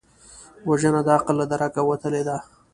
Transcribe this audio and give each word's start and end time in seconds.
وژنه 0.69 1.01
د 1.05 1.09
عقل 1.17 1.35
له 1.39 1.45
درکه 1.51 1.81
وتلې 1.89 2.21
ده 2.27 2.37